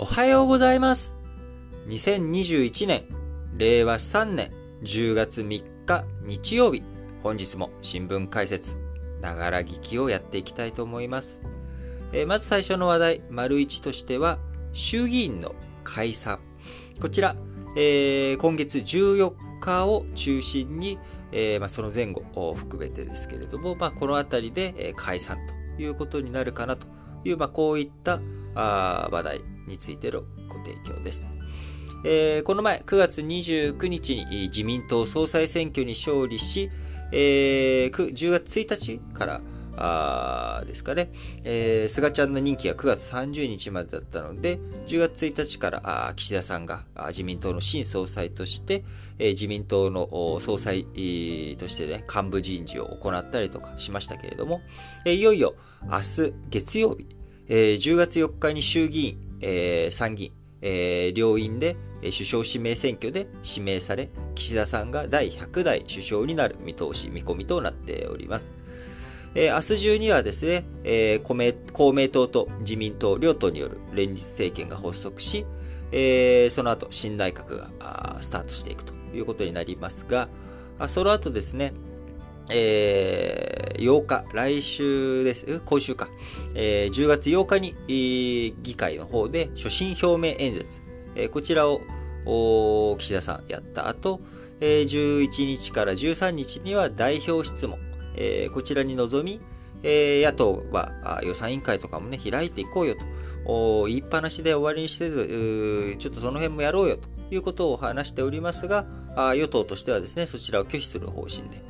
[0.00, 1.16] おはようございます。
[1.88, 3.04] 2021年、
[3.56, 4.52] 令和3年
[4.84, 6.84] 10月3日日曜日、
[7.24, 8.76] 本日も新聞解説、
[9.20, 11.42] ながら聞きをやっていきたいと思います。
[12.12, 14.38] えー、まず最初の話題、丸1としては、
[14.72, 16.38] 衆議院の解散。
[17.02, 17.34] こちら、
[17.76, 21.00] えー、今月14日を中心に、
[21.32, 25.38] えー、まあ、その前後を含めてですけれども、まあ、このあたりで、解散
[25.76, 26.86] ということになるかなと
[27.24, 28.20] いう、まあ、こういった
[28.54, 31.26] あ話題についてのご提供です。
[32.04, 36.70] えー、この前、9月29日に自民党総裁選挙に勝利し、
[37.12, 39.40] えー、10月1日から
[39.80, 41.10] あですかね、
[41.44, 48.84] えー、菅ちゃんの任期が9月30日までだったので、10月1日からあ岸田さんが自民党の新総裁として、
[49.18, 50.90] えー、自民党の総裁、と
[51.68, 54.60] してね、幹部人事を行ったりとかしましたけれども、
[55.04, 55.54] えー、いよいよ
[55.88, 57.06] 明日月曜日、
[57.48, 68.52] えー、10月4日に衆議院、えー、参議院、えー、両院で首相指名選挙で指名され、岸田さんが第100代首相になる見通し、見込みとなっております。
[69.34, 75.44] えー、明日中にはですね、えー、公明党と自民党両党による連立政権が発足し、
[75.92, 80.28] えー、その後新内閣がスタートしていくということになりますが、
[80.88, 81.72] その後ですね、
[82.50, 86.08] えー、8日、来週です、今週か、
[86.54, 90.80] えー、10月8日に、議会の方で所信表明演説、
[91.14, 91.80] えー、こちらを
[92.98, 94.20] 岸田さんやった後、
[94.60, 97.78] えー、11日から13日には代表質問、
[98.16, 99.40] えー、こちらに臨み、
[99.82, 102.94] えー、野党は予算委員会とかもね、開いていこうよ
[103.44, 111.67] と、言いっぱなしで終わりにせず、ちょっとその辺もやろうよということを話しておりますが、与党としてはですね、そちらを拒否する方針で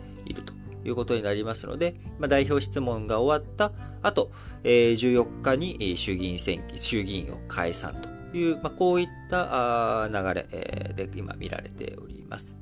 [0.89, 3.73] いるということになりますので、まあ、代表質問が終わった
[4.03, 4.31] 後、
[4.65, 12.57] えー、14日に衆議院選挙、衆議院を解散という、まあ、こういった流れで今見られております。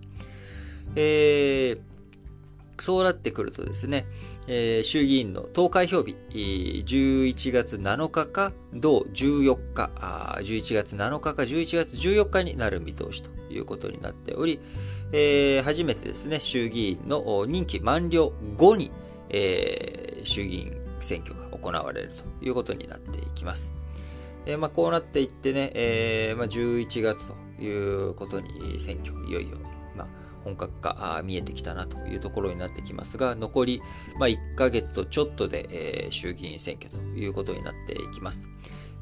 [0.97, 1.79] えー、
[2.81, 4.07] そうなってくるとですね、
[4.49, 9.91] えー、衆議院の投開票日、11月7日か、同14日、
[10.41, 14.61] 11月7日か11月14日になる見通しということになっており、
[15.13, 18.93] えー、初めてですね、衆議院の任期満了後に、
[19.31, 23.73] えー、衆議院選挙が行われるということになっていきます。
[24.47, 29.59] えー、まあ、こうなっていってね、えーまあ、11月ということに選挙、いよいよ、
[29.97, 30.09] まあ、
[30.45, 33.83] 本格化見えてきたなというところになってきますが、残り、
[34.19, 38.49] まあ、1ヶ月とちょっとで、えー、衆議院選挙ということになっていきます。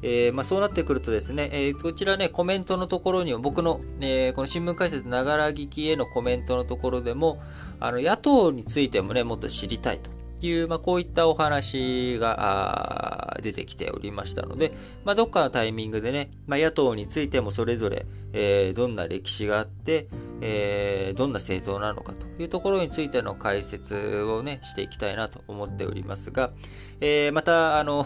[0.01, 7.41] えー、まあ、そうなってくるとですね、えー、こちらね、コメントのところにも、僕の、えー、この新聞解説ながら聞きへのコメントのところでも、
[7.79, 10.15] あの、野党についてもね、もっと知りたいと。
[10.41, 14.71] いう、まあ、こういったお話が出てきておりましたので、
[15.03, 20.07] まあ、どっかのタイミングでね、まあ、野党についてもそれぞれ、えー、どんな歴史があって、
[20.41, 26.51] えー、どんな政党なのかというところについての解説をね、していきたいなと思っておりますが、
[26.99, 28.05] えー、また、あの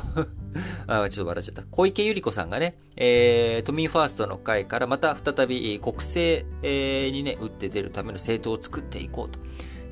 [0.88, 1.64] あ、ちょっと笑っちゃった。
[1.70, 9.40] 小池百合子さんがね、えー、都民ファーストの会からまた再び国政、にね、打って出るための政党を作っていこうと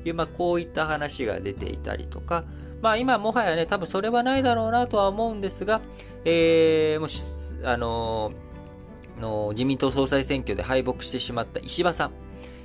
[0.04, 2.44] いう、まあ、こういった話が出ていたりとか、
[2.82, 5.80] まあ今もはやね、多分それはないだろうなとは思うんですが、
[6.24, 7.24] えー、もし、
[7.64, 12.12] あのー、の自民党総裁選挙で敗北してしまった石破さん、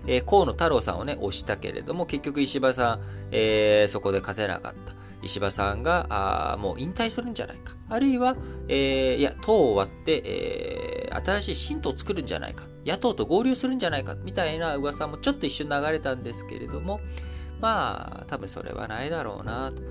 [0.05, 3.01] えー、河野太郎さんをね、押したけれども、結局石破さん、
[3.31, 4.93] えー、そこで勝てなかった。
[5.23, 7.75] 石破さんが、あもう引退するんじゃないか。
[7.89, 8.35] あるいは、
[8.67, 12.65] えー、いや、党を割って、えー、新しい新党を作るんじゃないか。
[12.85, 14.15] 野党と合流するんじゃないか。
[14.15, 16.99] みたいな噂もちょっと一瞬流れたんですけれども、
[17.61, 19.81] まあ、多分それはないだろうな、と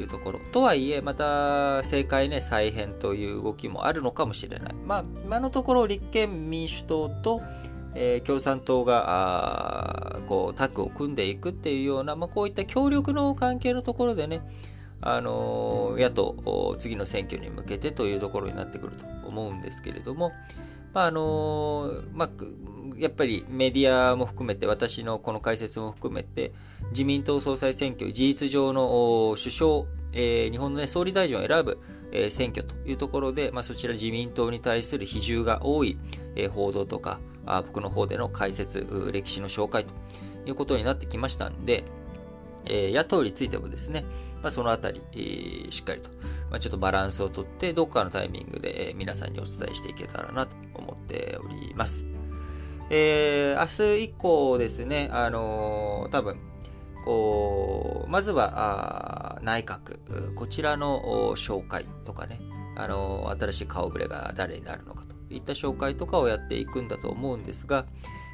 [0.00, 0.40] いうところ。
[0.52, 4.74] とはいえ、また、政界ね、再編という動きもあるのかもしれない。
[4.74, 7.40] まあ、今のところ立憲民主党と、
[7.96, 14.42] えー、共産党が、こう、タッグを組んでいくっていうような、まあ、こういった協力の関係のところでね、
[15.00, 20.32] あの野党、次の選挙に向けてというところになってくると思うんですけれども、
[20.94, 22.30] まあ、あのまあ、
[22.96, 26.52] やっぱりメディアも含めて、私のこの解説も含めて、
[26.90, 29.70] 自民党総裁選挙、事実上の首相、
[30.12, 31.78] えー、日本の、ね、総理大臣を選ぶ、
[32.12, 35.98] え、選挙というところで、まあ、そちら自民党に対する比重が多い、
[36.36, 39.92] え、報道とか、あ僕の方での解説、歴史の紹介と
[40.46, 41.84] いうことになってきましたんで、
[42.66, 44.04] え野党についてもですね、
[44.44, 46.10] まあ、そのあたり、えー、しっかりと、
[46.50, 52.06] まあ、ちょっとバランスをとって、どっかのタイミングで、えー、皆さんにお伝えしていけたらなと思っております。
[52.90, 56.36] えー、明日以降ですね、あのー、多分、
[57.06, 62.38] こう、まずは、あ内閣、こちらの紹介とかね、
[62.76, 67.86] あのー、新しい顔ぶれが誰になるのかといった紹介とかをやっていくんだと思うんですが、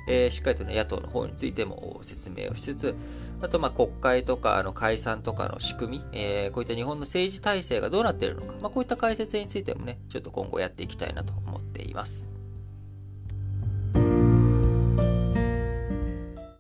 [0.07, 2.97] えー、しっかりとね、野党の方についても説明をしつつ、
[3.43, 12.40] あと、ま、国会とか、あの、解散とかの仕組み、えー、こういった日本の政治体制がどうなっているのか、まあ、こういった解説についてもね、ちょっと今後やっていきたいなと思っています。